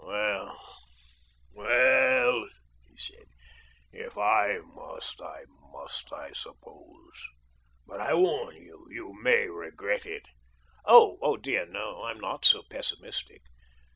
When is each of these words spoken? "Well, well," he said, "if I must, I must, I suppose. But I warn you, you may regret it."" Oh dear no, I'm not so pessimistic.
"Well, 0.03 0.59
well," 1.53 2.47
he 2.89 2.97
said, 2.97 3.27
"if 3.91 4.17
I 4.17 4.57
must, 4.73 5.21
I 5.21 5.43
must, 5.71 6.11
I 6.11 6.31
suppose. 6.31 7.21
But 7.85 7.99
I 8.01 8.15
warn 8.15 8.55
you, 8.55 8.87
you 8.89 9.13
may 9.21 9.47
regret 9.47 10.07
it."" 10.07 10.25
Oh 10.85 11.37
dear 11.37 11.67
no, 11.67 12.01
I'm 12.05 12.19
not 12.19 12.45
so 12.45 12.63
pessimistic. 12.67 13.43